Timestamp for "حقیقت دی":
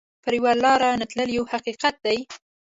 1.53-2.19